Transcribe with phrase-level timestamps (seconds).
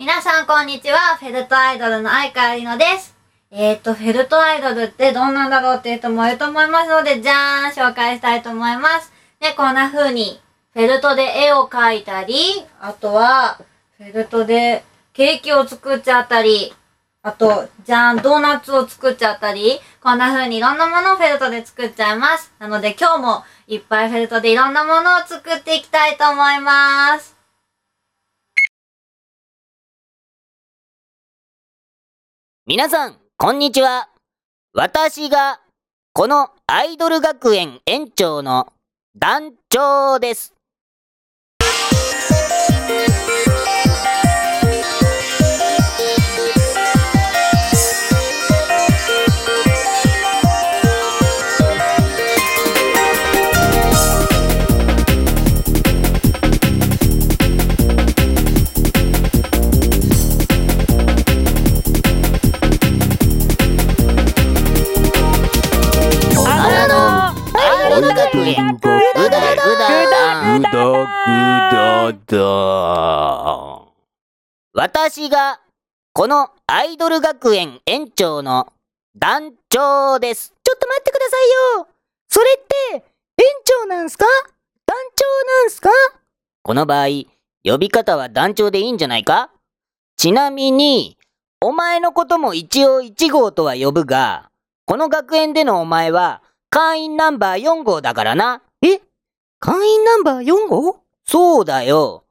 [0.00, 1.18] 皆さんこんにちは。
[1.20, 3.14] フェルトアイドルの相川里乃です。
[3.50, 9.12] えーと、フェルトアイドルってどんなんだろうっていう人もいると思いますので、じゃーん紹介したいと思います。
[9.40, 10.40] で、こんな風に、
[10.72, 12.34] フェルトで絵を描いたり、
[12.80, 13.60] あとは、
[13.98, 16.72] フェルトでケーキを作っちゃったり、
[17.22, 22.54] あと、じゃーん、ドーナツを作っちゃったり、こんな風にいろんなものをフェルトで作っちゃいます。
[22.58, 27.39] なので今日もいっぱいフェルトでいろんなものを作っていきたいと思います。
[32.66, 34.10] 皆さん、こんにちは。
[34.74, 35.62] 私が、
[36.12, 38.70] このアイドル学園園長の
[39.16, 40.54] 団長です。
[71.26, 73.82] だぐだだ。
[74.72, 75.60] 私が、
[76.12, 78.72] このアイドル学園園長の
[79.16, 80.54] 団長です。
[80.62, 81.88] ちょっと待ってくださいよ。
[82.28, 83.04] それって、
[83.42, 84.24] 園長なんすか？
[84.86, 85.24] 団長
[85.62, 85.90] なんすか？
[86.62, 87.06] この場合、
[87.64, 89.50] 呼び方は団長でいいんじゃないか？
[90.16, 91.18] ちなみに、
[91.60, 94.48] お前のことも一応1号とは呼ぶが、
[94.86, 98.62] この学園でのお前は、会員ナンバー4号だからな。
[98.82, 99.00] え？
[99.58, 101.00] 会員ナンバー4号？
[101.30, 102.24] そうだよ。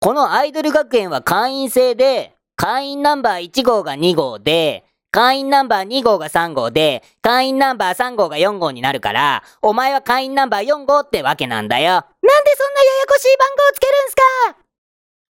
[0.00, 11.92] このアイドル学園は会員制で、会員ナンバー1号が2号で、会員ナンバー2号が3号で、会員ナンバー3号が4号になるから、お前は会員ナンバー4号ってわけなんだよ。
[11.92, 14.58] なんでそんなややこしい番号つけるんすか？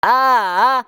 [0.02, 0.86] ああ、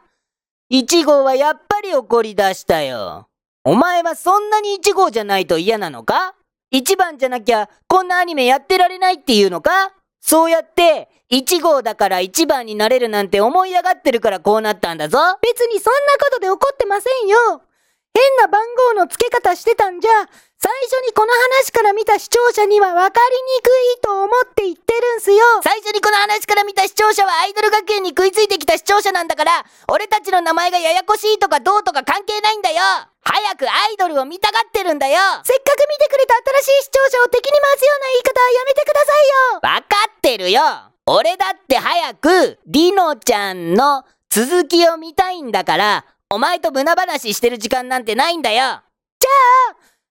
[0.70, 3.26] 1号はやっぱり怒り出したよ。
[3.64, 6.34] お前はそんなに1号じゃないと嫌なのか
[6.74, 9.94] ?1 番じゃなきゃこんなアニメやってられないっていうのか？
[10.20, 15.18] そうやって1号だから1番になれるなんて思い上がってるからこうなったんだぞ。
[15.42, 17.62] 別にそんなことで怒ってませんよ。
[18.14, 20.10] 変な番号の付け方してたんじゃ、
[20.58, 25.38] 最初にこの話から見た視聴者には分かりにくいと思って言ってるんすよ。
[25.62, 32.80] 最初にこの話から見た視聴者はアイドル学園に食いついてきた視聴者なんだから、俺たちの名前がややこしいとかどうとか関係ないんだよ
[33.22, 36.34] 早くアイドルを見たがってるんだよせっかく見てくれた
[36.64, 39.60] 新しい視聴者を敵に回すような言い方はやめてくださいよ。
[39.62, 40.60] わかってるよ
[41.10, 48.82] 俺だって早く、りのちゃんの続きを見たいんだから、お前と無駄話してる時間なんてないんだよ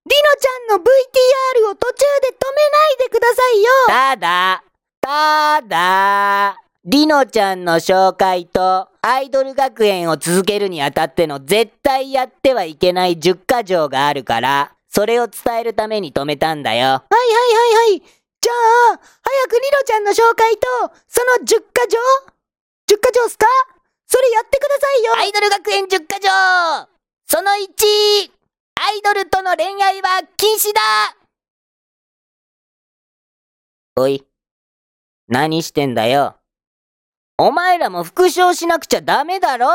[0.10, 3.70] りのちゃんの VTR を途中で止めないでくださいよ。
[3.88, 4.64] ただ、
[5.00, 16.88] ただ、りのちゃんの紹介と、アイドル学園を続けるにあたっての絶対やってはいけない10箇条があるから、それを伝えるために止めたんだよ。
[16.88, 18.04] はいはいはいはい。
[18.48, 18.54] じゃ
[18.94, 21.58] あ、早くリロちゃんの紹介と、その10箇
[21.92, 22.00] 条
[22.96, 23.46] ?10 箇条っすか？
[24.06, 25.14] それやってくださいよ。
[25.18, 26.30] アイドル学園10箇条
[27.26, 27.58] その1、
[28.76, 30.80] アイドルとの恋愛は禁止だ
[33.98, 34.26] おい、
[35.28, 36.38] 何してんだよ。
[37.38, 39.68] お前らも復唱しなくちゃダメだろ？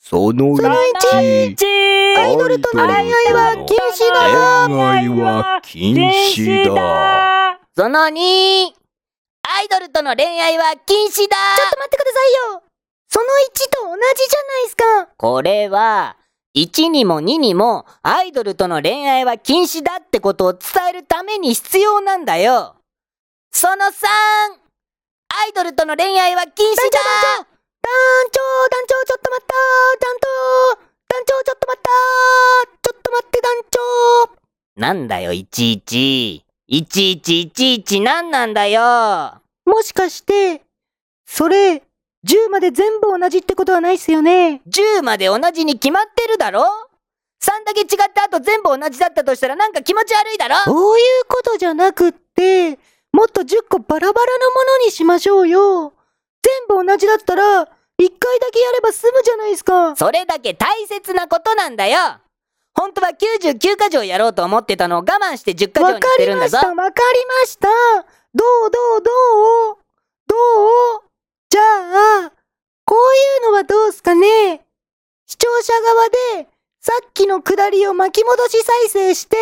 [0.00, 0.74] そのその
[1.12, 4.66] 1、1、アイドルとの恋愛は禁止だ。
[4.66, 7.43] 恋愛は禁止だ。
[7.76, 8.10] その2、
[9.42, 12.62] アイドルとの恋愛は禁止だちょっと待ってくださいよ。
[13.08, 13.28] その1
[13.70, 15.08] と同じじゃないっすか。
[15.16, 16.16] これは、
[16.54, 22.76] 1にも2にもアイドルとの恋愛は禁止だってことを伝えるために必要なんだよ。
[23.50, 27.44] その3、アイドルとの恋愛は禁止だ団
[28.30, 29.54] 長、団長、ちょっと待った
[29.98, 30.28] 団長、
[31.08, 31.90] 団長、ちょっと待った
[32.82, 34.80] ちょっと待って、団長。
[34.80, 36.43] なんだよ、いちいち。
[36.66, 38.80] いちいちいちいちなんなんだよ。
[39.66, 40.62] もしかして、
[41.26, 41.82] それ、
[42.26, 46.64] 10まで全部同じってことはないっすよね？10まで同じに決まってるだろ
[47.42, 50.56] ?3 だけ違った後全部同じだったとしたらなんか気持ち悪いだろ？
[50.64, 52.78] そういうことじゃなくって、
[53.12, 55.92] もっと10個バラバラのものにしましょうよ。
[56.68, 57.66] 全部同じだったら、1
[57.98, 59.94] 回だけやれば済むじゃないですか。
[59.96, 62.20] それだけ大切なことなんだよ
[62.74, 67.68] 本当は99箇条やろうと思ってたのを我慢して10箇条にわかしてるんだぞりました、わかりました。
[68.34, 69.10] どうどうど
[69.72, 69.78] う
[70.26, 70.34] ど
[70.98, 71.02] う
[71.50, 71.62] じゃ
[72.26, 72.32] あ、
[72.84, 72.98] こう
[73.44, 74.64] いうのはどうすかね
[75.26, 76.08] 視聴者側
[76.42, 76.48] で、
[76.80, 79.36] さっきのくだりを巻き戻し再生して、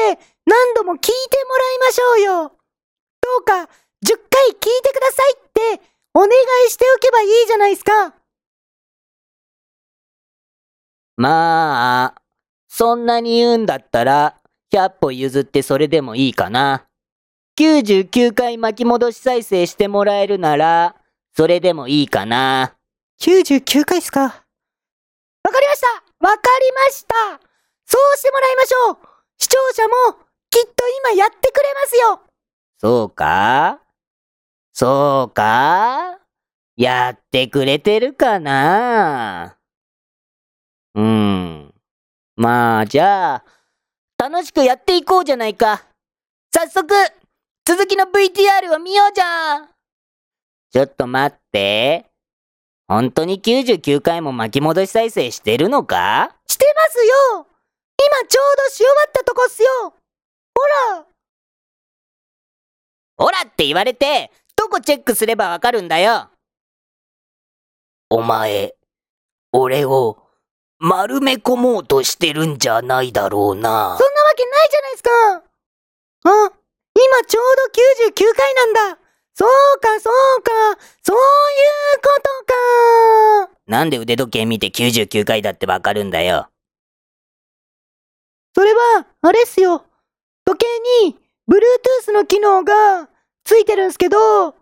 [0.46, 1.11] 何度も聞いて
[1.49, 2.52] もらいましょうよ。
[3.20, 3.52] どうか、
[4.05, 5.82] 10回聞いてくださいって、
[6.14, 6.28] お願
[6.67, 8.14] いしておけばいいじゃないですか。
[11.17, 12.22] まあ、
[12.75, 14.35] そんなに言うんだったら、
[14.73, 16.87] 100歩譲ってそれでもいいかな。
[17.61, 20.97] 99回巻き戻し再生してもらえるなら、
[21.37, 22.73] それでもいいかな。
[23.21, 24.23] 99回っすか。
[24.23, 25.87] わかりました
[26.27, 27.15] わかりました
[27.85, 28.99] そうしてもらいましょう
[29.37, 32.23] 視聴者もきっと今やってくれますよ
[32.79, 33.81] そうか？
[34.73, 36.21] そうか？
[36.77, 39.59] やってくれてるかな？
[40.95, 41.72] うん。
[42.37, 43.44] まあ、じゃあ、
[44.19, 45.84] 楽しくやっていこうじゃないか。
[46.55, 46.94] 早速、
[47.64, 49.61] 続きの VTR を見ようじゃ。
[49.61, 49.69] ん
[50.70, 52.06] ちょっと待って。
[52.88, 56.34] 本当に99回も巻き戻し再生してるのか？
[56.46, 57.46] してますよ。
[57.99, 59.69] 今ちょうどし終わったとこっすよ。
[59.81, 59.94] ほ
[60.90, 61.06] ら。
[63.17, 66.31] ほらって言われて、どこチェックすればわかるんだよ。
[68.11, 68.75] お前、
[69.52, 70.22] 俺を
[70.84, 73.61] 丸め込もうとしてるんじゃないだろうな。
[73.61, 73.96] そんなわ
[74.37, 75.11] けないじゃないですか
[76.25, 76.52] あ、
[76.93, 78.99] 今ちょうど99回なんだ
[79.32, 80.50] そうか、そうか、
[81.05, 81.23] そういう
[82.02, 82.08] こ
[83.46, 86.49] とかなんで腕時計見て99回だってわかるんだよ。
[88.52, 89.85] それは、あれっすよ。
[90.44, 91.17] 時計に、
[91.49, 93.08] Bluetooth の機能が
[93.44, 94.56] ついてるんすけど、インターネ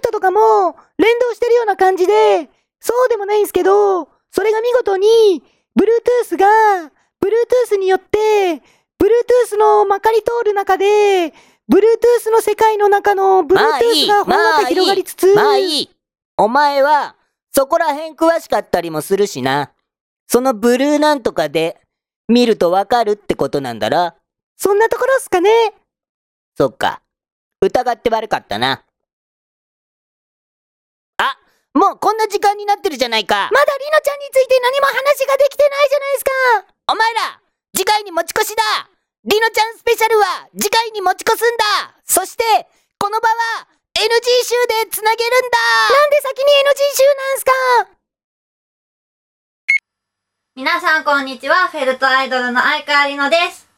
[0.02, 5.42] トとかも連動してるような感じで、そうでもないんすけど、それが見事に、
[5.78, 6.46] Bluetooth が、
[7.20, 8.62] Bluetooth によって、
[8.98, 11.32] Bluetooth のまかり通る中で、
[11.70, 15.90] Bluetooth の世界の中の Bluetooth いがほんわか広がりつつ、まあいい。
[16.36, 17.16] お前は、
[17.52, 19.72] そこら辺詳しかったりもするしな。
[20.26, 21.80] そのブルーなんとかで、
[22.28, 24.14] 見るとわかるってことなんだろ？
[24.56, 25.50] そんなところっすかね
[26.56, 27.02] そっか。
[27.60, 28.84] 疑って悪かったな。
[31.74, 33.48] あ、もうこんな時間になってるじゃないか。
[33.52, 36.30] まだリノちゃんについて何も話ができてないじゃないですか
[36.92, 37.40] お前ら、
[37.76, 38.62] 次回に持ち越しだ
[39.24, 42.44] リノちゃんスペシャルは次回に持ち越すんだそして、
[42.98, 45.58] この場は NG 集でつなげるんだ
[45.92, 47.52] なんで先に NG 集なんすか
[50.56, 53.68] 皆さんこんにちは、フェルトアイドルの相川りのです。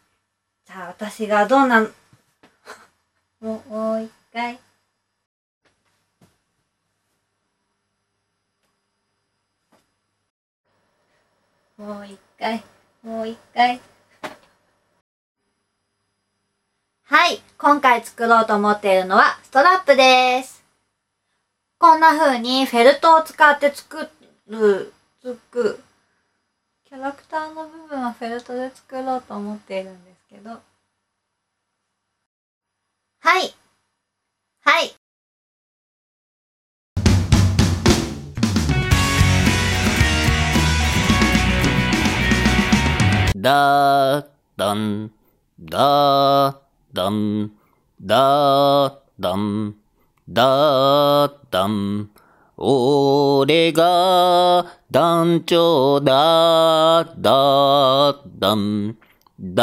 [0.67, 1.81] じゃあ私がどんな、
[3.41, 3.63] も
[3.95, 4.59] う一回。
[11.83, 12.63] もう一回、
[13.03, 13.81] もう一回。
[17.03, 20.63] はい、今回作ろうと思っているのはストラップです。
[21.79, 24.09] こんな風にフェルトを使って作
[24.47, 25.83] る、つく、
[26.85, 30.51] キャラクターの部分はフェルトで作ろうと思っているんですけど。
[30.51, 30.61] は
[33.41, 33.53] い。
[34.61, 35.02] はい。
[43.35, 44.27] だー
[44.59, 45.11] だん、
[45.59, 46.57] だー
[46.93, 47.51] だん、
[48.03, 49.75] だーだん、
[50.29, 52.11] だーだん。
[52.59, 58.99] 俺が団長だーだーだん、
[59.41, 59.63] だ